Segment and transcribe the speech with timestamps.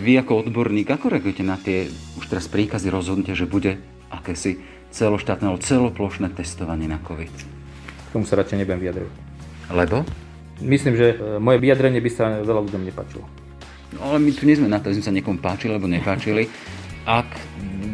[0.00, 1.84] Vy ako odborník, ako reagujete na tie
[2.16, 3.76] už teraz príkazy rozhodnutia, že bude
[4.08, 4.56] akési
[4.88, 7.34] celoštátne alebo celoplošné testovanie na COVID?
[8.08, 9.14] K tomu sa radšej nebudem vyjadrovať.
[9.76, 10.02] Lebo?
[10.64, 13.24] Myslím, že e, moje vyjadrenie by sa veľa ľuďom nepáčilo.
[14.00, 16.48] No ale my tu nie sme na to, aby sme sa niekomu páčili alebo nepáčili.
[17.08, 17.26] Ak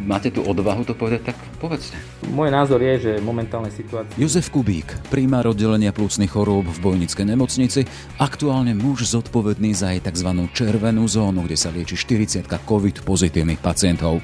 [0.07, 1.99] máte tú odvahu to povedať, tak povedzte.
[2.31, 4.15] Môj názor je, že momentálne situácia...
[4.15, 7.87] Jozef Kubík, primár oddelenia plúcnych chorôb v Bojnickej nemocnici,
[8.23, 10.31] aktuálne muž zodpovedný za jej tzv.
[10.55, 14.23] červenú zónu, kde sa lieči 40 COVID pozitívnych pacientov.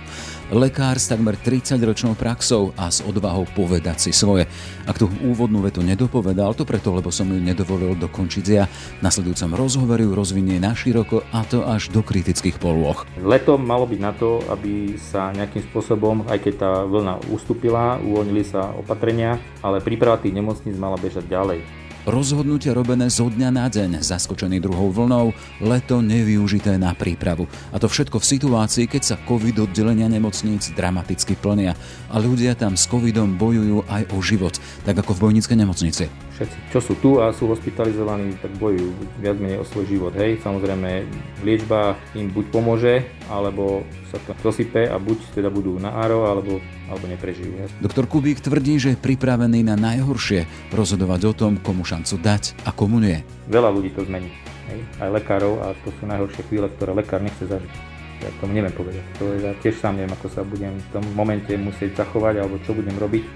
[0.52, 4.44] Lekár s takmer 30-ročnou praxou a s odvahou povedať si svoje.
[4.84, 8.68] Ak tú úvodnú vetu nedopovedal, to preto, lebo som ju nedovolil dokončiť ja.
[9.00, 13.08] Nasledujúcom rozhovoru ju rozvinie naširoko a to až do kritických polôch.
[13.24, 18.44] Leto malo byť na to, aby sa nejakým spôsobom, aj keď tá vlna ustúpila, uvoľnili
[18.44, 21.81] sa opatrenia, ale príprava tých nemocníc mala bežať ďalej.
[22.02, 25.30] Rozhodnutia robené zo dňa na deň, zaskočený druhou vlnou,
[25.62, 27.46] leto nevyužité na prípravu.
[27.70, 31.78] A to všetko v situácii, keď sa COVID oddelenia nemocníc dramaticky plnia
[32.10, 36.21] a ľudia tam s COVIDom bojujú aj o život, tak ako v bojníckej nemocnici.
[36.70, 38.90] Čo sú tu a sú hospitalizovaní, tak bojujú
[39.20, 40.12] viac menej o svoj život.
[40.16, 41.06] Hej, samozrejme,
[41.42, 42.94] liečba im buď pomôže,
[43.28, 47.68] alebo sa to zosype a buď teda budú na áro, alebo, alebo neprežijú.
[47.80, 52.70] Doktor Kubík tvrdí, že je pripravený na najhoršie rozhodovať o tom, komu šancu dať a
[52.70, 53.20] komu nie.
[53.50, 54.30] Veľa ľudí to zmení.
[54.70, 54.80] Hej?
[55.02, 57.92] Aj lekárov a to sú najhoršie chvíle, ktoré lekár nechce zažiť.
[58.22, 59.02] Ja tomu neviem povedať.
[59.18, 62.70] To ja tiež sám neviem, ako sa budem v tom momente musieť zachovať alebo čo
[62.70, 63.26] budem robiť.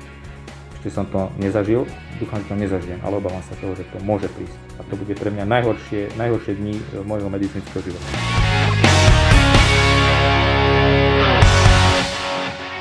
[0.87, 1.83] Ešte som to nezažil,
[2.23, 4.55] dúfam, že to nezažijem, ale obávam sa toho, že to môže prísť.
[4.79, 8.06] A to bude pre mňa najhoršie, najhoršie dni môjho medicínskeho života.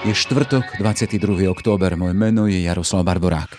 [0.05, 1.49] Je štvrtok, 22.
[1.49, 1.97] október.
[1.97, 3.57] Moje meno je Jaroslav Barborák.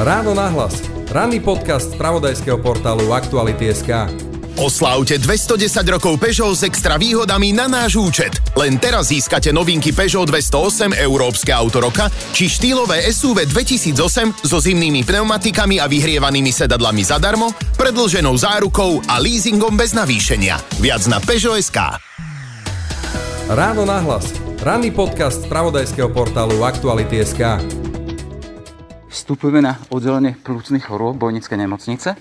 [0.00, 0.80] Ráno nahlas.
[1.12, 4.08] Ranný podcast z pravodajského portálu Aktuality.sk.
[4.56, 8.40] Oslávte 210 rokov Peugeot s extra výhodami na náš účet.
[8.56, 15.04] Len teraz získate novinky Peugeot 208 Európske auto roka či štýlové SUV 2008 so zimnými
[15.04, 20.56] pneumatikami a vyhrievanými sedadlami zadarmo, predlženou zárukou a leasingom bez navýšenia.
[20.80, 22.00] Viac na Peugeot.sk.
[23.52, 24.32] Ráno nahlas.
[24.64, 27.60] Ranný podcast z pravodajského portálu Aktuality.sk.
[29.12, 32.16] Vstupujeme na oddelenie plúcnych chorôb Bojnické nemocnice.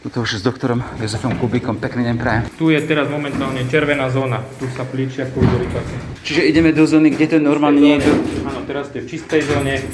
[0.00, 1.76] Tuto už s doktorom Jozefom Kubíkom.
[1.76, 2.42] Pekný deň prajem.
[2.56, 4.40] Tu je teraz momentálne červená zóna.
[4.56, 5.96] Tu sa plíčia koridorikácie.
[6.24, 8.08] Čiže ideme do zóny, kde to normálne nie je.
[8.48, 9.84] Áno, teraz ste v čistej zóne.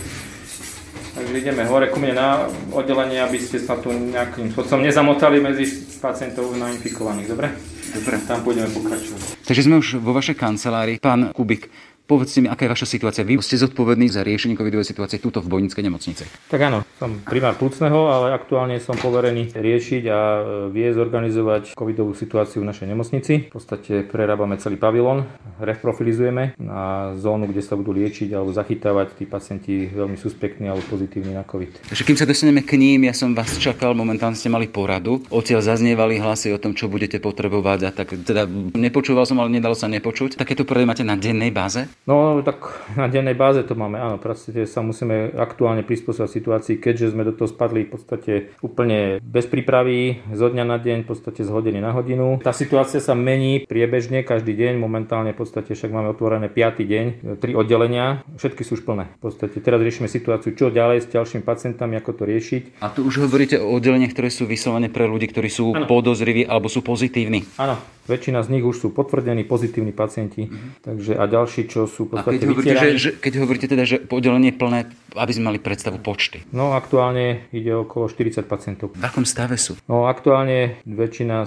[1.16, 2.28] Takže ideme hore ku mne na
[2.76, 5.64] oddelenie, aby ste sa tu nejakým spôsobom nezamotali medzi
[5.96, 7.28] pacientov nainfikovaných.
[7.32, 7.48] Dobre?
[7.96, 8.14] Dobre.
[8.28, 9.40] Tam pôjdeme pokračovať.
[9.48, 11.00] Takže sme už vo vašej kancelárii.
[11.00, 11.72] Pán Kubik,
[12.06, 13.26] Povedzte mi, aká je vaša situácia.
[13.26, 16.22] Vy ste zodpovední za riešenie covidovej situácie túto v Bojnickej nemocnici.
[16.46, 20.40] Tak áno, som primár plúcneho, ale aktuálne som poverený riešiť a e,
[20.70, 23.50] vie zorganizovať covidovú situáciu v našej nemocnici.
[23.50, 25.26] V podstate prerábame celý pavilon,
[25.58, 31.34] reprofilizujeme na zónu, kde sa budú liečiť alebo zachytávať tí pacienti veľmi suspektní alebo pozitívni
[31.34, 31.90] na covid.
[31.90, 35.26] Takže kým sa dostaneme k ním, ja som vás čakal, momentálne ste mali poradu.
[35.26, 38.46] Odtiaľ zaznievali hlasy o tom, čo budete potrebovať a tak teda
[38.78, 40.38] nepočúval som, ale nedalo sa nepočuť.
[40.38, 41.95] Takéto porady máte na dennej báze?
[42.06, 47.10] No tak na dennej báze to máme, áno, proste sa musíme aktuálne prispôsobiť situácii, keďže
[47.10, 51.42] sme do toho spadli v podstate úplne bez prípravy, zo dňa na deň, v podstate
[51.42, 52.38] z hodiny na hodinu.
[52.38, 56.78] Tá situácia sa mení priebežne každý deň, momentálne v podstate však máme otvorené 5.
[56.78, 57.06] deň,
[57.42, 59.10] tri oddelenia, všetky sú už plné.
[59.18, 62.62] V podstate teraz riešime situáciu, čo ďalej s ďalšími pacientami, ako to riešiť.
[62.86, 65.90] A tu už hovoríte o oddeleniach, ktoré sú vyslovene pre ľudí, ktorí sú ano.
[65.90, 67.42] podozriví alebo sú pozitívni.
[67.58, 70.86] Áno, väčšina z nich už sú potvrdení pozitívni pacienti, mm-hmm.
[70.86, 73.84] takže a ďalší, čo sú v podstate a keď hovoríte, že, že, keď hovoríte teda,
[73.86, 74.78] že oddelenie je plné,
[75.16, 76.42] aby sme mali predstavu počty.
[76.52, 78.92] No aktuálne ide okolo 40 pacientov.
[78.94, 79.78] V akom stave sú?
[79.88, 81.46] No aktuálne väčšina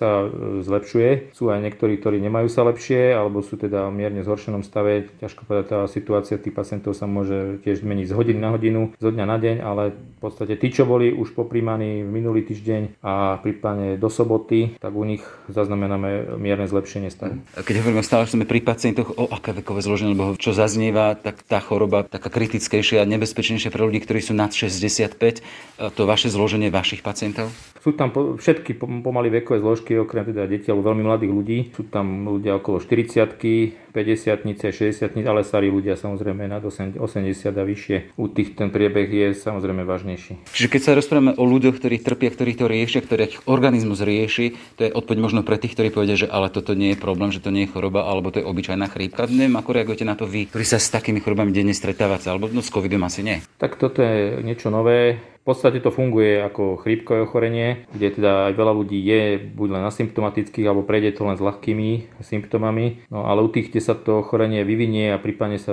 [0.00, 1.36] sa e, zlepšuje.
[1.36, 5.12] Sú aj niektorí, ktorí nemajú sa lepšie, alebo sú teda v mierne zhoršenom stave.
[5.20, 9.12] Ťažko povedať, tá situácia tých pacientov sa môže tiež zmeniť z hodiny na hodinu, zo
[9.12, 14.00] dňa na deň, ale v podstate tí, čo boli už poprímaní minulý týždeň a prípadne
[14.00, 15.20] do soboty, tak u nich
[15.52, 17.36] zaznamenáme mierne zlepšenie stavu.
[17.60, 21.60] Keď hovoríme stále, sme pri pacientoch, o aké vekové zloženie, lebo čo zaznieva, tak tá
[21.60, 25.44] choroba taká kritickejšia a nebezpečnejšia pre ľudí, ktorí sú nad 65,
[25.92, 27.52] to vaše zloženie vašich pacientov?
[27.80, 31.58] Sú tam všetky pomaly vekové zložky, okrem teda detí alebo veľmi mladých ľudí.
[31.72, 36.98] Sú tam ľudia okolo 40 50 60 ale starí ľudia samozrejme nad 80
[37.50, 38.16] a vyššie.
[38.16, 40.46] U tých ten priebeh je samozrejme vážnejší.
[40.50, 44.86] Čiže keď sa rozprávame o ľuďoch, ktorí trpia, ktorí to riešia, ktorých organizmus rieši, to
[44.86, 47.50] je odpoveď možno pre tých, ktorí povedia, že ale toto nie je problém, že to
[47.50, 49.26] nie je choroba, alebo to je obyčajná chrípka.
[49.26, 52.62] Neviem, ako reagujete na to vy, ktorí sa s takými chorobami denne stretávate, alebo no,
[52.62, 53.38] s covidom asi nie.
[53.58, 58.60] Tak toto je niečo nové V podstate to funguje ako chrípkové ochorenie, kde teda aj
[58.60, 63.08] veľa ľudí je buď len asymptomatických, alebo prejde to len s ľahkými symptómami.
[63.08, 65.72] No ale u tých, kde sa to ochorenie vyvinie a prípadne sa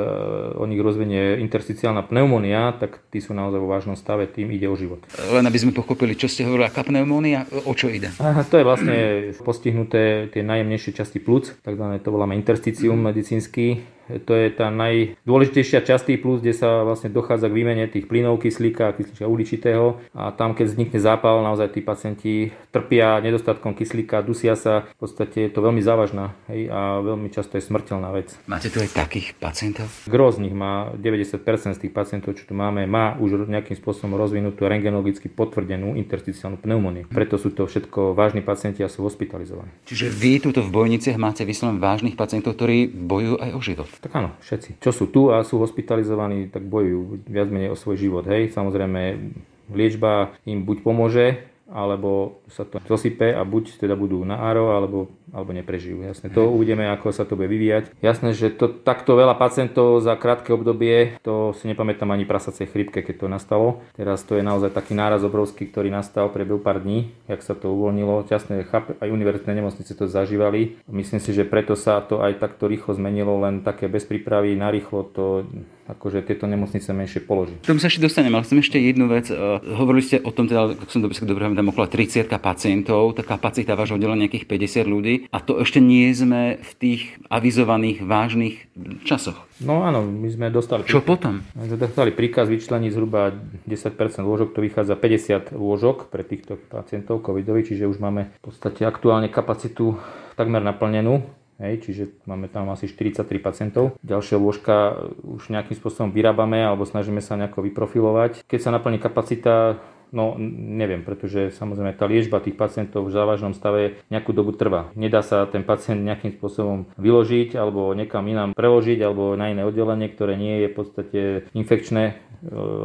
[0.56, 4.80] o nich rozvinie intersticiálna pneumónia, tak tí sú naozaj vo vážnom stave, tým ide o
[4.80, 5.04] život.
[5.12, 8.16] Len aby sme pochopili, čo ste hovorili, aká pneumónia, o čo ide?
[8.24, 8.98] A to je vlastne
[9.44, 16.20] postihnuté tie najjemnejšie časti plúc, takzvané to voláme intersticium medicínsky, to je tá najdôležitejšia časť
[16.20, 20.56] plus, kde sa vlastne dochádza k výmene tých plynov kyslíka a kyslíka uhličitého a tam
[20.56, 25.60] keď vznikne zápal, naozaj tí pacienti trpia nedostatkom kyslíka, dusia sa, v podstate je to
[25.60, 28.38] veľmi závažná hej, a veľmi často je smrteľná vec.
[28.48, 29.92] Máte tu aj takých pacientov?
[30.08, 34.16] Gro z nich má, 90% z tých pacientov, čo tu máme, má už nejakým spôsobom
[34.16, 37.10] rozvinutú rengenologicky potvrdenú intersticiálnu pneumóniu.
[37.12, 39.70] Preto sú to všetko vážni pacienti a sú hospitalizovaní.
[39.90, 43.90] Čiže vy tuto v Bojniciach máte vyslovene vážnych pacientov, ktorí bojujú aj o život.
[43.98, 44.78] Tak áno, všetci.
[44.78, 48.24] Čo sú tu a sú hospitalizovaní, tak bojujú viac menej o svoj život.
[48.30, 49.34] Hej, samozrejme
[49.74, 55.12] liečba im buď pomôže, alebo sa to zosype a buď teda budú na áro, alebo,
[55.36, 56.04] alebo neprežijú.
[56.04, 57.92] Jasne, to uvidíme, ako sa to bude vyvíjať.
[58.00, 63.04] Jasné, že to takto veľa pacientov za krátke obdobie, to si nepamätám ani prasacej chrypke,
[63.04, 63.68] keď to nastalo.
[64.00, 67.76] Teraz to je naozaj taký náraz obrovský, ktorý nastal pre pár dní, jak sa to
[67.76, 68.24] uvoľnilo.
[68.28, 70.80] Jasné, aj univerzitné nemocnice to zažívali.
[70.88, 74.72] Myslím si, že preto sa to aj takto rýchlo zmenilo, len také bez prípravy na
[74.72, 75.44] rýchlo to
[75.88, 77.56] akože tieto nemocnice menšie položí.
[77.64, 79.32] K tomu sa ešte dostanem, ale chcem ešte jednu vec.
[79.32, 83.24] Uh, hovorili ste o tom, teda, ak som dobre, dobre tam okolo 30 pacientov, tá
[83.24, 84.46] kapacita vášho oddelenia nejakých
[84.84, 87.02] 50 ľudí a to ešte nie sme v tých
[87.32, 88.68] avizovaných vážnych
[89.08, 89.48] časoch.
[89.64, 90.86] No áno, my sme dostali...
[90.86, 91.42] Čo potom?
[91.56, 93.34] My sme dostali príkaz vyčleniť zhruba
[93.66, 98.86] 10% lôžok, to vychádza 50 lôžok pre týchto pacientov covidových, čiže už máme v podstate
[98.86, 99.98] aktuálne kapacitu
[100.38, 101.26] takmer naplnenú.
[101.58, 103.98] Hej, čiže máme tam asi 43 pacientov.
[104.06, 108.46] Ďalšie lôžka už nejakým spôsobom vyrábame alebo snažíme sa nejako vyprofilovať.
[108.46, 114.00] Keď sa naplní kapacita, No neviem, pretože samozrejme tá liečba tých pacientov v závažnom stave
[114.08, 114.88] nejakú dobu trvá.
[114.96, 120.08] Nedá sa ten pacient nejakým spôsobom vyložiť alebo niekam inám preložiť alebo na iné oddelenie,
[120.08, 121.20] ktoré nie je v podstate
[121.52, 122.27] infekčné E,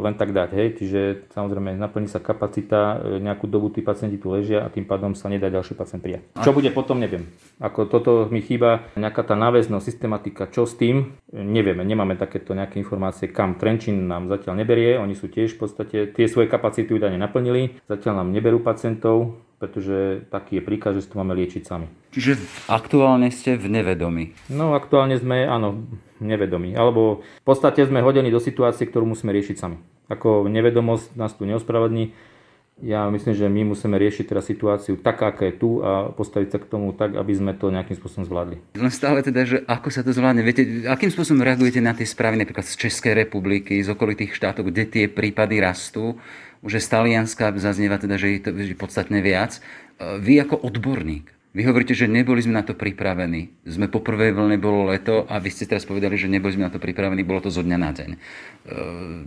[0.03, 0.51] len tak dať.
[0.57, 0.69] Hej?
[0.81, 1.01] Čiže
[1.33, 5.29] samozrejme naplní sa kapacita, e, nejakú dobu tí pacienti tu ležia a tým pádom sa
[5.29, 6.25] nedá ďalší pacient prijať.
[6.41, 7.29] Čo bude potom, neviem.
[7.61, 12.81] Ako toto mi chýba, nejaká tá náväznosť, systematika, čo s tým, nevieme, nemáme takéto nejaké
[12.81, 17.19] informácie, kam Trenčín nám zatiaľ neberie, oni sú tiež v podstate, tie svoje kapacity údajne
[17.19, 21.87] naplnili, zatiaľ nám neberú pacientov, pretože taký je príkaz, že si to máme liečiť sami.
[22.11, 22.35] Čiže
[22.67, 24.35] aktuálne ste v nevedomí?
[24.51, 25.87] No aktuálne sme, áno,
[26.19, 26.75] nevedomí.
[26.75, 29.79] Alebo v podstate sme hodení do situácie, ktorú musíme riešiť sami.
[30.11, 32.35] Ako nevedomosť nás tu neospravedlní.
[32.83, 36.59] Ja myslím, že my musíme riešiť teraz situáciu tak, aká je tu a postaviť sa
[36.59, 38.59] k tomu tak, aby sme to nejakým spôsobom zvládli.
[38.75, 40.43] Len stále teda, že ako sa to zvládne.
[40.43, 44.91] Viete, akým spôsobom reagujete na tie správy napríklad z Českej republiky, z okolitých štátov, kde
[44.91, 46.19] tie prípady rastú?
[46.63, 49.59] Už z Talianska zaznieva teda, že je to podstatne viac.
[49.99, 53.53] Vy ako odborník, vy hovoríte, že neboli sme na to pripravení.
[53.69, 56.73] Sme po prvej vlne, bolo leto a vy ste teraz povedali, že neboli sme na
[56.73, 58.11] to pripravení, bolo to zo dňa na deň.
[58.17, 58.19] E,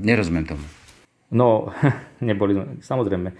[0.01, 0.65] nerozumiem tomu.
[1.29, 1.69] No,
[2.25, 3.29] neboli sme, samozrejme.
[3.29, 3.35] E,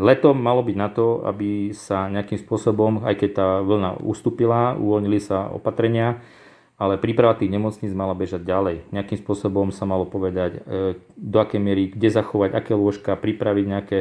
[0.00, 5.20] leto malo byť na to, aby sa nejakým spôsobom, aj keď tá vlna ustúpila, uvoľnili
[5.20, 6.24] sa opatrenia,
[6.82, 8.90] ale príprava tých nemocníc mala bežať ďalej.
[8.90, 13.98] Nejakým spôsobom sa malo povedať, e, do akej miery, kde zachovať, aké lôžka, pripraviť nejaké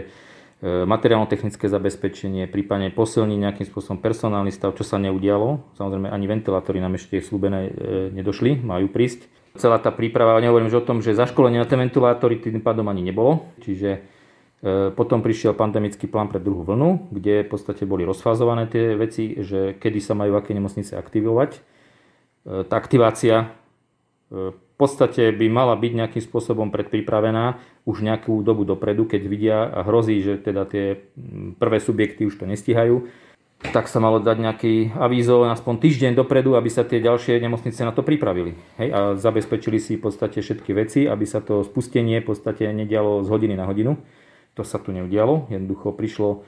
[0.61, 5.57] E, materiálno-technické zabezpečenie, prípadne posilniť nejakým spôsobom personálny stav, čo sa neudialo.
[5.73, 7.71] Samozrejme ani ventilátory nám ešte slúbené e,
[8.13, 9.25] nedošli, majú prísť.
[9.57, 13.03] Celá tá príprava, nehovorím že o tom, že zaškolenie na tie ventilátory tým pádom ani
[13.03, 14.21] nebolo, čiže
[14.93, 19.73] potom prišiel pandemický plán pre druhú vlnu, kde v podstate boli rozfázované tie veci, že
[19.73, 21.57] kedy sa majú aké nemocnice aktivovať.
[22.45, 23.53] Tá aktivácia
[24.81, 30.17] podstate by mala byť nejakým spôsobom predpripravená už nejakú dobu dopredu, keď vidia a hrozí,
[30.25, 31.05] že teda tie
[31.61, 33.05] prvé subjekty už to nestihajú,
[33.61, 37.93] tak sa malo dať nejaký avízo aspoň týždeň dopredu, aby sa tie ďalšie nemocnice na
[37.93, 38.57] to pripravili.
[38.81, 43.21] Hej, a zabezpečili si v podstate všetky veci, aby sa to spustenie v podstate nedialo
[43.21, 44.01] z hodiny na hodinu.
[44.57, 46.41] To sa tu neudialo, jednoducho prišlo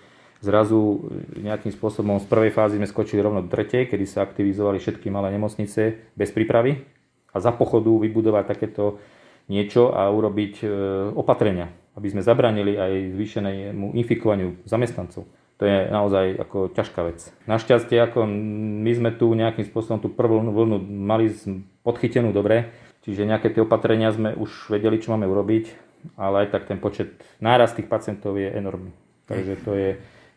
[0.43, 1.07] zrazu
[1.39, 5.31] nejakým spôsobom z prvej fázy sme skočili rovno do tretej, kedy sa aktivizovali všetky malé
[5.31, 6.83] nemocnice bez prípravy
[7.31, 8.99] a za pochodu vybudovať takéto
[9.47, 10.65] niečo a urobiť e,
[11.15, 15.23] opatrenia, aby sme zabranili aj zvýšenému infikovaniu zamestnancov.
[15.61, 17.23] To je naozaj ako ťažká vec.
[17.47, 21.31] Našťastie, ako my sme tu nejakým spôsobom tú prvú vlnu mali
[21.87, 22.73] podchytenú dobre,
[23.07, 25.71] čiže nejaké tie opatrenia sme už vedeli, čo máme urobiť,
[26.19, 28.91] ale aj tak ten počet nárast tých pacientov je enormný.
[29.23, 29.89] Takže to je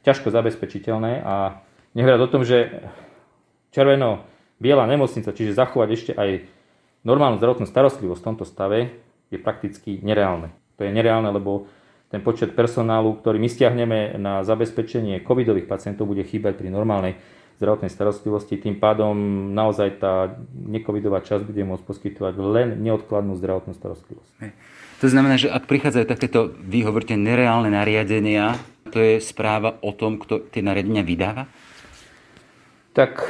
[0.06, 1.58] ťažko zabezpečiteľné a
[1.98, 2.86] nehovoriac o tom, že
[3.74, 6.46] červeno-biela nemocnica, čiže zachovať ešte aj
[7.02, 8.78] normálnu zdravotnú starostlivosť v tomto stave
[9.34, 10.54] je prakticky nereálne.
[10.78, 11.66] To je nereálne, lebo
[12.06, 17.18] ten počet personálu, ktorý my stiahneme na zabezpečenie covidových pacientov, bude chýbať pri normálnej
[17.58, 18.60] zdravotnej starostlivosti.
[18.60, 19.16] Tým pádom
[19.56, 24.30] naozaj tá necovidová časť bude môcť poskytovať len neodkladnú zdravotnú starostlivosť.
[25.02, 28.54] To znamená, že ak prichádzajú takéto, vy hovoríte, nereálne nariadenia,
[28.96, 31.44] to je správa o tom, kto tie nariadenia vydáva?
[32.96, 33.20] Tak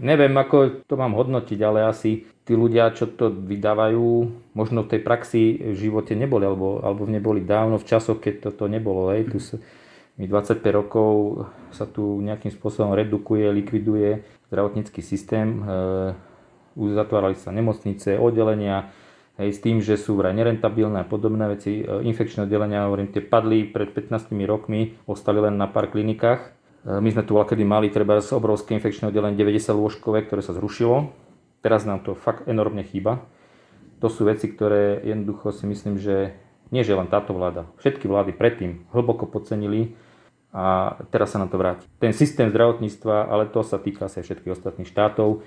[0.00, 5.00] neviem, ako to mám hodnotiť, ale asi tí ľudia, čo to vydávajú, možno v tej
[5.04, 9.12] praxi v živote neboli, alebo, alebo neboli dávno v časoch, keď toto nebolo.
[9.12, 9.28] Hej.
[9.28, 9.60] Tu sa,
[10.16, 11.44] mi 25 rokov
[11.76, 15.60] sa tu nejakým spôsobom redukuje, likviduje zdravotnícky systém.
[15.60, 16.16] E,
[16.80, 18.88] uzatvárali sa nemocnice, oddelenia,
[19.40, 21.80] hej, s tým, že sú vraj nerentabilné a podobné veci.
[21.80, 26.40] E, infekčné oddelenia, hovorím, tie padli pred 15 rokmi, ostali len na pár klinikách.
[26.84, 31.10] E, my sme tu kedy mali treba obrovské infekčné oddelenie 90 lôžkové, ktoré sa zrušilo
[31.60, 33.20] Teraz nám to fakt enormne chýba.
[34.00, 36.32] To sú veci, ktoré jednoducho si myslím, že
[36.72, 39.92] nie že len táto vláda, všetky vlády predtým hlboko podcenili
[40.56, 41.84] a teraz sa nám to vráti.
[42.00, 45.44] Ten systém zdravotníctva, ale to sa týka sa všetkých ostatných štátov,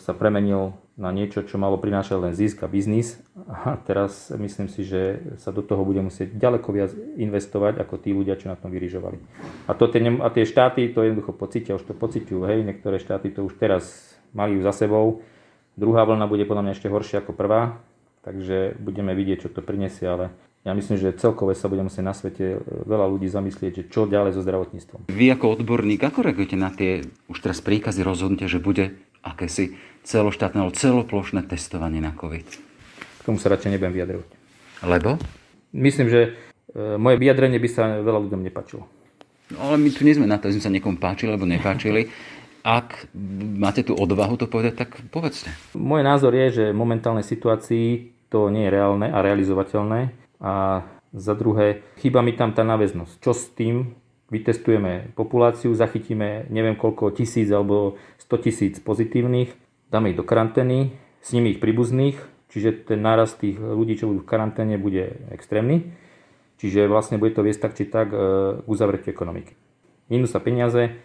[0.00, 4.82] sa premenil na niečo, čo malo prinášať len zisk a biznis a teraz myslím si,
[4.82, 8.72] že sa do toho bude musieť ďaleko viac investovať ako tí ľudia, čo na tom
[8.72, 9.20] vyrižovali.
[9.68, 13.28] A, to tie, a tie štáty to jednoducho pocítia, už to pociťujú, hej, niektoré štáty
[13.28, 15.20] to už teraz mali ju za sebou.
[15.76, 17.76] Druhá vlna bude podľa mňa ešte horšia ako prvá,
[18.24, 20.32] takže budeme vidieť, čo to prinesie, ale
[20.66, 24.36] ja myslím, že celkové sa bude musieť na svete veľa ľudí zamyslieť, že čo ďalej
[24.36, 25.06] so zdravotníctvom.
[25.08, 28.98] Vy ako odborník, ako reagujete na tie už teraz príkazy rozhodnutia, že bude
[29.32, 29.76] akési
[30.08, 32.48] celoštátne alebo celoplošné testovanie na COVID?
[33.20, 34.28] K tomu sa radšej nebudem vyjadrovať.
[34.88, 35.20] Lebo?
[35.76, 36.20] Myslím, že
[36.72, 38.88] e, moje vyjadrenie by sa veľa ľuďom nepačilo.
[39.52, 42.12] No, ale my tu nie sme na to, že sme sa niekomu páčili alebo nepáčili.
[42.64, 43.08] Ak
[43.56, 45.48] máte tú odvahu to povedať, tak povedzte.
[45.72, 50.12] Môj názor je, že v momentálnej situácii to nie je reálne a realizovateľné.
[50.44, 50.84] A
[51.16, 53.24] za druhé, chýba mi tam tá náväznosť.
[53.24, 53.96] Čo s tým?
[54.28, 59.56] Vytestujeme populáciu, zachytíme neviem koľko tisíc alebo 100 tisíc pozitívnych,
[59.88, 60.92] dáme ich do karantény,
[61.24, 62.20] s nimi ich príbuzných,
[62.52, 65.96] čiže ten nárast tých ľudí, čo budú v karanténe, bude extrémny.
[66.58, 68.18] Čiže vlastne bude to viesť tak či tak e,
[68.60, 69.54] k uzavretiu ekonomiky.
[70.10, 70.98] Minú sa peniaze,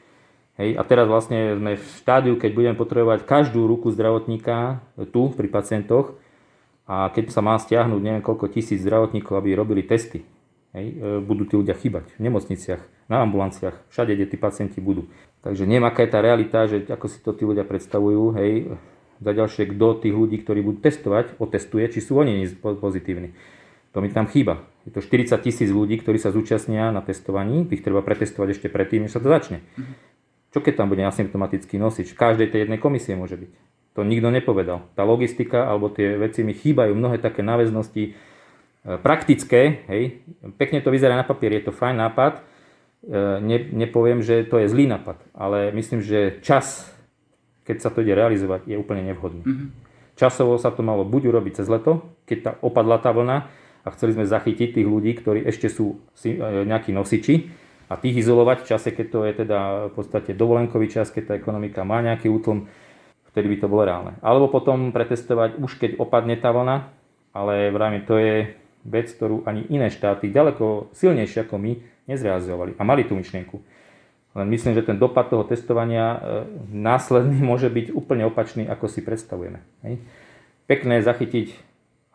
[0.54, 5.50] Hej, a teraz vlastne sme v štádiu, keď budeme potrebovať každú ruku zdravotníka tu pri
[5.50, 6.14] pacientoch
[6.86, 10.22] a keď sa má stiahnuť neviem koľko tisíc zdravotníkov, aby robili testy,
[10.74, 15.08] hej, e, budú tí ľudia chýbať v nemocniciach, na ambulanciách, všade, kde tí pacienti budú.
[15.46, 18.52] Takže neviem, aká je tá realita, že ako si to tí ľudia predstavujú, hej,
[19.24, 23.32] za ďalšie, kto tých ľudí, ktorí budú testovať, otestuje, či sú oni pozitívni.
[23.94, 24.66] To mi tam chýba.
[24.84, 29.06] Je to 40 tisíc ľudí, ktorí sa zúčastnia na testovaní, ich treba pretestovať ešte predtým,
[29.08, 29.64] než sa to začne.
[30.52, 32.14] Čo keď tam bude asymptomatický nosič?
[32.14, 33.52] V každej tej jednej komisie môže byť.
[33.94, 34.90] To nikto nepovedal.
[34.98, 38.18] Tá logistika alebo tie veci mi chýbajú, mnohé také náväznosti
[38.84, 40.04] praktické, hej,
[40.60, 42.42] pekne to vyzerá na papier, je to fajn nápad, e,
[43.40, 46.92] ne, nepoviem, že to je zlý nápad, ale myslím, že čas,
[47.64, 49.44] keď sa to ide realizovať, je úplne nevhodný.
[49.48, 49.70] Mm-hmm.
[50.20, 53.48] Časovo sa to malo buď urobiť cez leto, keď tá, opadla tá vlna
[53.84, 56.36] a chceli sme zachytiť tých ľudí, ktorí ešte sú e,
[56.68, 59.60] nejakí nosiči, a tých izolovať v čase, keď to je teda
[59.92, 62.66] v podstate dovolenkový čas, keď tá ekonomika má nejaký útlm,
[63.30, 64.18] vtedy by to bolo reálne.
[64.26, 66.90] Alebo potom pretestovať už keď opadne tá vlna,
[67.38, 71.72] ale vrajme to je vec, ktorú ani iné štáty ďaleko silnejšie ako my
[72.08, 73.60] nezrealizovali a mali tú myšlienku.
[74.34, 76.20] Len myslím, že ten dopad toho testovania e,
[76.74, 79.62] následný môže byť úplne opačný, ako si predstavujeme.
[79.86, 80.02] Hej.
[80.66, 81.54] Pekné zachytiť,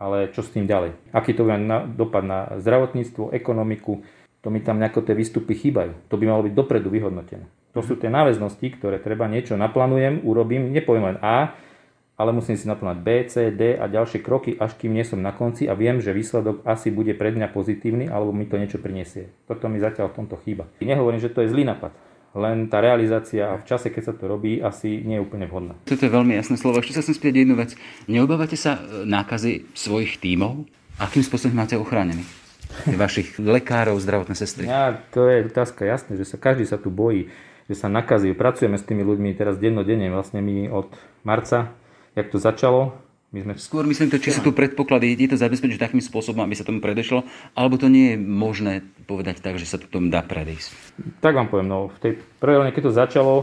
[0.03, 0.99] ale čo s tým ďalej?
[1.15, 1.63] Aký to bude
[1.95, 4.03] dopad na zdravotníctvo, ekonomiku,
[4.43, 5.95] to mi tam nejako tie výstupy chýbajú.
[6.11, 7.47] To by malo byť dopredu vyhodnotené.
[7.75, 11.55] To sú tie náväznosti, ktoré treba niečo naplánujem, urobím, nepoviem len A,
[12.19, 15.31] ale musím si naplánovať B, C, D a ďalšie kroky, až kým nie som na
[15.31, 19.31] konci a viem, že výsledok asi bude pre mňa pozitívny, alebo mi to niečo prinesie.
[19.47, 20.67] Toto mi zatiaľ v tomto chýba.
[20.83, 21.95] Nehovorím, že to je zlý nápad,
[22.35, 25.79] len tá realizácia v čase, keď sa to robí, asi nie je úplne vhodná.
[25.87, 26.83] Toto je veľmi jasné slovo.
[26.83, 27.79] Ešte sa chcem spýtať jednu vec.
[28.11, 30.67] Neobávate sa e, nákazy svojich tímov?
[30.99, 32.27] Akým spôsobom máte ochránený?
[32.85, 34.69] vašich lekárov, zdravotné sestry?
[34.69, 37.33] Ja, to je otázka, jasné, že sa každý sa tu bojí,
[37.65, 38.33] že sa nakazí.
[38.37, 40.93] Pracujeme s tými ľuďmi teraz dennodenne, vlastne my od
[41.25, 41.73] marca,
[42.19, 42.99] jak to začalo,
[43.31, 43.53] my sme...
[43.61, 46.83] Skôr myslím to, či sú tu predpoklady, je to zabezpečiť takým spôsobom, aby sa tomu
[46.83, 47.23] predešlo,
[47.55, 50.73] alebo to nie je možné povedať tak, že sa to tomu dá predísť?
[51.23, 53.35] Tak vám poviem, no v tej prvej keď to začalo,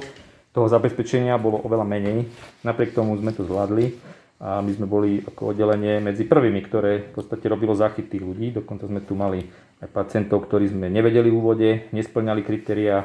[0.55, 2.31] toho zabezpečenia bolo oveľa menej.
[2.63, 3.91] Napriek tomu sme to zvládli
[4.39, 8.55] a my sme boli ako oddelenie medzi prvými, ktoré v podstate robilo záchyt tých ľudí.
[8.55, 9.43] Dokonca sme tu mali
[9.83, 13.03] aj pacientov, ktorí sme nevedeli v úvode, nesplňali kritéria.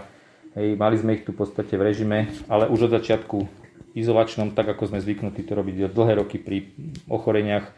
[0.54, 3.59] Hej, mali sme ich tu v podstate v režime, ale už od začiatku
[3.94, 6.70] izolačnom, tak ako sme zvyknutí to robiť dlhé roky pri
[7.10, 7.68] ochoreniach,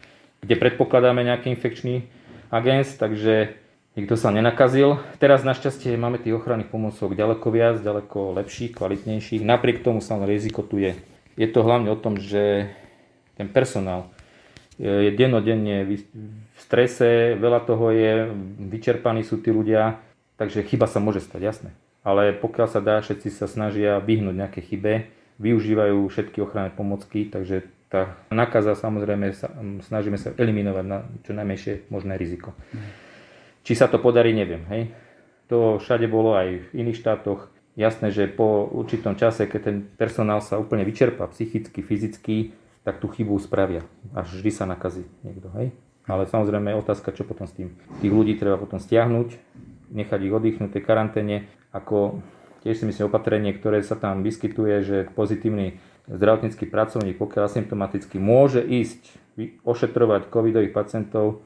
[0.43, 2.07] kde predpokladáme nejaký infekčný
[2.53, 3.55] agens, takže
[3.95, 4.99] nikto sa nenakazil.
[5.17, 9.41] Teraz našťastie máme tých ochranných pomôcok ďaleko viac, ďaleko lepších, kvalitnejších.
[9.45, 10.97] Napriek tomu sa riziko tu je.
[11.39, 12.69] Je to hlavne o tom, že
[13.33, 14.13] ten personál
[14.77, 16.01] je dennodenne v
[16.57, 18.29] strese, veľa toho je,
[18.69, 20.01] vyčerpaní sú tí ľudia,
[20.37, 21.69] takže chyba sa môže stať, jasné.
[22.03, 25.07] Ale pokiaľ sa dá, všetci sa snažia vyhnúť nejaké chybe,
[25.41, 29.53] využívajú všetky ochranné pomocky, takže tá nakaza samozrejme sa,
[29.85, 32.57] snažíme sa eliminovať na čo najmenšie možné riziko.
[33.61, 34.65] Či sa to podarí, neviem.
[34.73, 34.89] Hej.
[35.53, 37.53] To všade bolo aj v iných štátoch.
[37.77, 42.35] Jasné, že po určitom čase, keď ten personál sa úplne vyčerpa psychicky, fyzicky,
[42.81, 43.85] tak tú chybu spravia.
[44.17, 45.53] Až vždy sa nakazí niekto.
[45.55, 45.71] Hej.
[46.03, 47.71] Ale samozrejme je otázka, čo potom s tým.
[48.03, 49.39] Tých ľudí treba potom stiahnuť,
[49.93, 51.35] nechať ich oddychnúť v tej karanténe,
[51.71, 52.19] ako
[52.63, 55.77] tiež si myslím opatrenie, ktoré sa tam vyskytuje, že pozitívny
[56.07, 59.19] zdravotnícky pracovník, pokiaľ asymptomaticky môže ísť
[59.67, 61.43] ošetrovať covidových pacientov,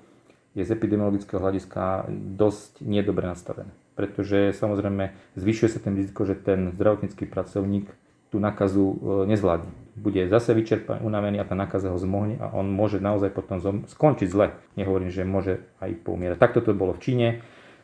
[0.57, 3.69] je z epidemiologického hľadiska dosť nedobre nastavené.
[3.93, 7.85] Pretože samozrejme zvyšuje sa ten riziko, že ten zdravotnícky pracovník
[8.33, 8.97] tú nakazu e,
[9.29, 9.69] nezvládne.
[9.97, 14.27] Bude zase vyčerpaný, unavený a tá nakaza ho zmohne a on môže naozaj potom skončiť
[14.27, 14.53] zle.
[14.75, 16.37] Nehovorím, že môže aj poumierať.
[16.41, 17.27] Takto to bolo v Číne.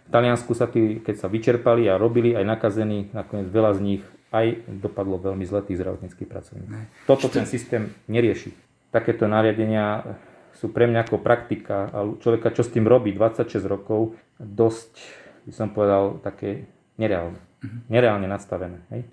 [0.03, 4.03] V Taliansku sa tí, keď sa vyčerpali a robili aj nakazení, nakoniec veľa z nich
[4.33, 6.79] aj dopadlo veľmi zle tých zdravotníckých pracovníkov.
[7.05, 8.51] Toto ten systém nerieši.
[8.89, 10.17] Takéto nariadenia
[10.57, 14.91] sú pre mňa ako praktika a človeka, čo s tým robí 26 rokov, dosť,
[15.45, 16.65] by som povedal, také
[16.97, 17.39] nereálne.
[17.61, 17.77] Mhm.
[17.89, 18.81] Nereálne nastavené.
[18.89, 19.05] Hej?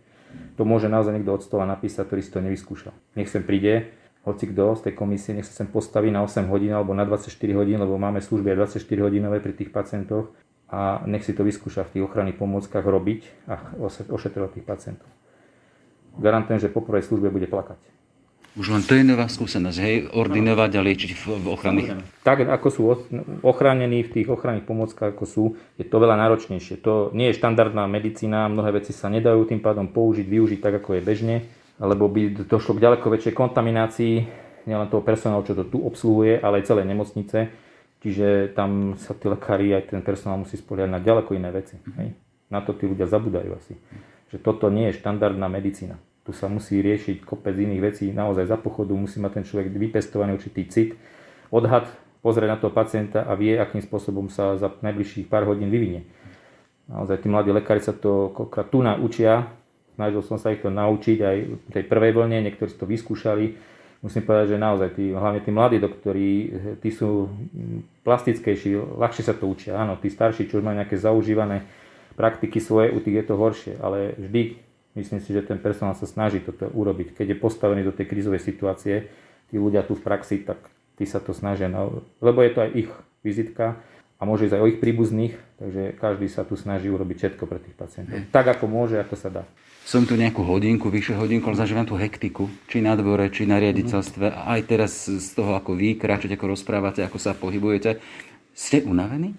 [0.57, 2.95] To môže naozaj niekto od stola napísať, ktorý si to nevyskúšal.
[3.19, 3.91] Nech sem príde,
[4.23, 7.33] hoci kto z tej komisie, nech sa sem postaví na 8 hodín alebo na 24
[7.57, 10.31] hodín, lebo máme služby aj 24 hodinové pri tých pacientoch
[10.71, 13.75] a nech si to vyskúša v tých ochranných pomôckach robiť a
[14.07, 15.11] ošetrovať tých pacientov.
[16.15, 17.79] Garantujem, že po prvej službe bude plakať.
[18.59, 19.95] Už len to je nová skúsenosť, hej?
[20.11, 21.23] Ordinovať a liečiť v,
[21.55, 22.03] ochranných...
[22.27, 22.83] Tak, ako sú
[23.47, 25.45] ochránení v tých ochranných pomôckach, ako sú,
[25.79, 26.83] je to veľa náročnejšie.
[26.83, 30.99] To nie je štandardná medicína, mnohé veci sa nedajú tým pádom použiť, využiť tak, ako
[30.99, 31.37] je bežne,
[31.79, 34.15] lebo by došlo k ďaleko väčšej kontaminácii
[34.67, 37.70] nielen toho personálu, čo to tu obsluhuje, ale aj celej nemocnice
[38.01, 41.77] Čiže tam sa tí lekári aj ten personál musí spoliať na ďaleko iné veci.
[42.01, 42.17] Hej?
[42.49, 43.77] Na to tí ľudia zabudajú asi.
[44.33, 46.01] Že toto nie je štandardná medicína.
[46.25, 48.09] Tu sa musí riešiť kopec iných vecí.
[48.09, 50.91] Naozaj za pochodu musí mať ten človek vypestovaný určitý cit,
[51.53, 51.89] odhad,
[52.25, 56.05] pozrieť na toho pacienta a vie, akým spôsobom sa za najbližších pár hodín vyvinie.
[56.89, 58.33] Naozaj tí mladí lekári sa to
[58.69, 59.49] tu naučia.
[59.95, 63.61] Snažil som sa ich to naučiť aj v tej prvej vlne, niektorí to vyskúšali
[64.01, 67.29] musím povedať, že naozaj tí, hlavne tí mladí doktori, tí sú
[68.05, 69.77] plastickejší, ľahšie sa to učia.
[69.77, 71.69] Áno, tí starší, čo už majú nejaké zaužívané
[72.17, 74.61] praktiky svoje, u tých je to horšie, ale vždy
[74.99, 77.17] myslím si, že ten personál sa snaží toto urobiť.
[77.17, 79.09] Keď je postavený do tej krízovej situácie,
[79.49, 80.59] tí ľudia tu v praxi, tak
[81.01, 81.71] tí sa to snažia,
[82.21, 82.91] lebo je to aj ich
[83.25, 83.81] vizitka
[84.21, 87.57] a môže ísť aj o ich príbuzných, takže každý sa tu snaží urobiť všetko pre
[87.57, 88.21] tých pacientov.
[88.29, 89.43] Tak ako môže, ako sa dá
[89.91, 93.59] som tu nejakú hodinku, vyššie hodinku, ale zažívam tú hektiku, či na dvore, či na
[93.59, 94.23] riaditeľstve.
[94.31, 97.99] A aj teraz z toho, ako vy kráčate, ako rozprávate, ako sa pohybujete.
[98.55, 99.35] Ste unavení?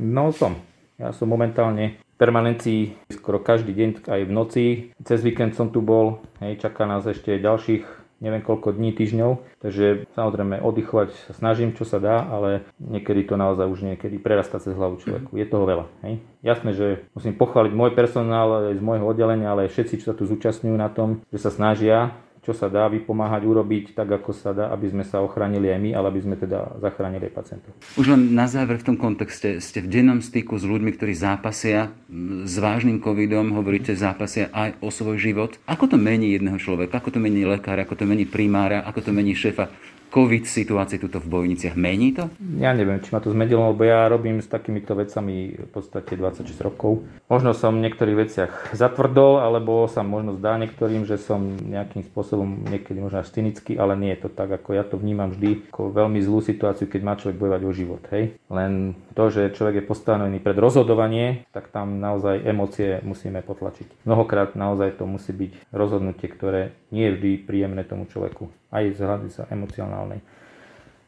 [0.00, 0.56] No som.
[0.96, 4.64] Ja som momentálne v permanencii skoro každý deň, aj v noci.
[5.04, 9.60] Cez víkend som tu bol, hej, čaká nás ešte ďalších neviem koľko dní, týždňov.
[9.64, 14.60] Takže samozrejme oddychovať sa snažím, čo sa dá, ale niekedy to naozaj už niekedy prerastá
[14.60, 15.34] cez hlavu človeku.
[15.34, 15.86] Je toho veľa.
[16.04, 16.20] Hej?
[16.44, 20.76] Jasné, že musím pochváliť môj personál z môjho oddelenia, ale všetci, čo sa tu zúčastňujú
[20.76, 22.14] na tom, že sa snažia
[22.50, 25.90] čo sa dá vypomáhať urobiť tak, ako sa dá, aby sme sa ochránili aj my,
[25.94, 27.70] ale aby sme teda zachránili aj pacientov.
[27.94, 31.94] Už len na záver v tom kontexte, ste v dennom styku s ľuďmi, ktorí zápasia
[32.42, 35.62] s vážnym covidom, hovoríte, zápasia aj o svoj život.
[35.70, 36.98] Ako to mení jedného človeka?
[36.98, 37.86] Ako to mení lekára?
[37.86, 38.82] Ako to mení primára?
[38.82, 39.70] Ako to mení šéfa
[40.10, 41.78] COVID situácie tuto v Bojniciach.
[41.78, 42.26] Mení to?
[42.58, 46.50] Ja neviem, či ma to zmenilo, lebo ja robím s takýmito vecami v podstate 26
[46.66, 47.06] rokov.
[47.30, 52.66] Možno som v niektorých veciach zatvrdol, alebo sa možno zdá niektorým, že som nejakým spôsobom
[52.66, 55.94] niekedy možno až cynický, ale nie je to tak, ako ja to vnímam vždy ako
[55.94, 58.02] veľmi zlú situáciu, keď má človek bojovať o život.
[58.10, 58.34] Hej?
[58.50, 64.08] Len to, že človek je postavený pred rozhodovanie, tak tam naozaj emócie musíme potlačiť.
[64.08, 69.00] Mnohokrát naozaj to musí byť rozhodnutie, ktoré nie je vždy príjemné tomu človeku aj z
[69.04, 70.24] hľadiska emocionálnej.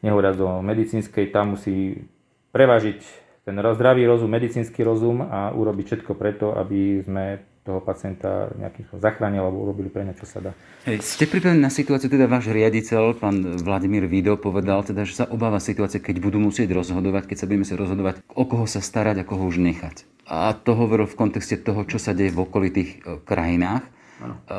[0.05, 2.05] Nehovoriac o medicínskej, tam musí
[2.53, 3.01] prevážiť
[3.49, 9.03] ten zdravý rozum, medicínsky rozum a urobiť všetko preto, aby sme toho pacienta nejakým spôsobom
[9.07, 10.51] zachránili alebo urobili pre ne, čo sa dá.
[10.83, 15.25] Hej, ste pripravení na situáciu, teda váš riaditeľ, pán Vladimír Vido, povedal teda, že sa
[15.31, 19.23] obáva situácie, keď budú musieť rozhodovať, keď sa budeme sa rozhodovať, o koho sa starať
[19.23, 20.03] a koho už nechať.
[20.27, 23.83] A to hovoril v kontexte toho, čo sa deje v okolitých e, krajinách.
[24.23, 24.35] Ano.
[24.47, 24.55] E,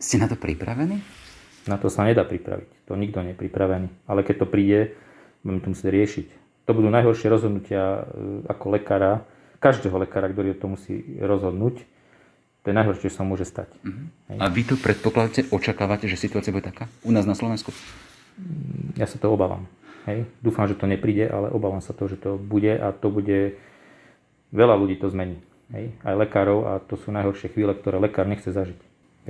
[0.00, 1.00] ste na to pripravení?
[1.68, 2.88] Na to sa nedá pripraviť.
[2.88, 3.88] To nikto nie je pripravený.
[4.08, 4.96] Ale keď to príde,
[5.44, 6.26] budeme to musieť riešiť.
[6.68, 8.02] To budú najhoršie rozhodnutia e,
[8.48, 9.24] ako lekára,
[9.60, 11.84] každého lekára, ktorý to musí rozhodnúť.
[12.64, 13.72] To je najhoršie, čo sa môže stať.
[13.80, 14.36] Uh-huh.
[14.36, 17.72] A vy to predpokladáte, očakávate, že situácia bude taká u nás na Slovensku?
[19.00, 19.64] Ja sa to obávam.
[20.08, 20.28] Hej.
[20.40, 23.56] Dúfam, že to nepríde, ale obávam sa toho, že to bude a to bude...
[24.50, 25.38] Veľa ľudí to zmení.
[25.70, 25.94] Hej.
[26.02, 28.80] Aj lekárov a to sú najhoršie chvíle, ktoré lekár nechce zažiť.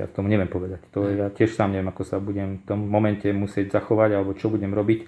[0.01, 0.81] Ja tomu neviem povedať.
[0.97, 4.49] To ja tiež sám neviem, ako sa budem v tom momente musieť zachovať alebo čo
[4.49, 5.05] budem robiť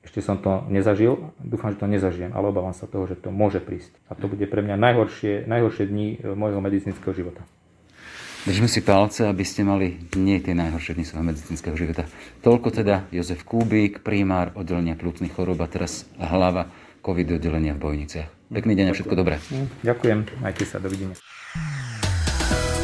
[0.00, 3.60] ešte som to nezažil, dúfam, že to nezažijem, ale obávam sa toho, že to môže
[3.60, 3.92] prísť.
[4.08, 7.44] A to bude pre mňa najhoršie, najhoršie dni e, môjho medicínskeho života.
[8.48, 12.08] Držme si palce, aby ste mali nie tie najhoršie dni svojho medicínskeho života.
[12.40, 16.72] Toľko teda Jozef Kúbik, primár oddelenia plúcnych chorób a teraz hlava
[17.04, 18.28] COVID oddelenia v Bojniciach.
[18.48, 19.36] Pekný deň a všetko dobré.
[19.52, 21.20] Hm, ďakujem, majte sa, dovidenia.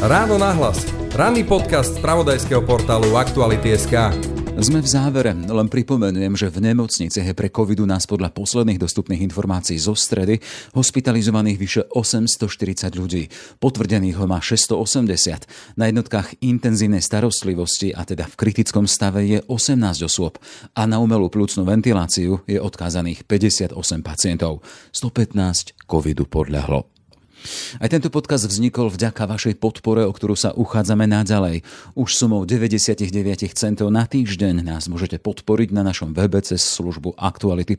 [0.05, 0.85] Ráno nahlas.
[1.17, 4.46] Ranný podcast z pravodajského portálu Aktuality.sk.
[4.57, 9.21] Sme v závere, len pripomenujem, že v nemocniciach je pre covidu nás podľa posledných dostupných
[9.29, 10.41] informácií zo stredy
[10.73, 13.29] hospitalizovaných vyše 840 ľudí.
[13.61, 15.77] Potvrdených ho má 680.
[15.77, 19.77] Na jednotkách intenzívnej starostlivosti a teda v kritickom stave je 18
[20.09, 20.41] osôb
[20.73, 24.65] a na umelú plúcnú ventiláciu je odkázaných 58 pacientov.
[24.97, 26.96] 115 covidu podľahlo.
[27.81, 31.63] Aj tento podcast vznikol vďaka vašej podpore, o ktorú sa uchádzame naďalej.
[31.95, 33.09] Už sumou 99
[33.55, 37.79] centov na týždeň nás môžete podporiť na našom webe cez službu Actuality+.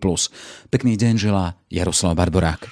[0.72, 2.68] Pekný deň želá Jaroslav Barborák.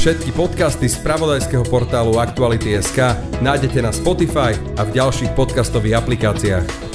[0.00, 6.89] Všetky podcasty z pravodajského portálu Aktuality.sk nájdete na Spotify a v ďalších podcastových aplikáciách.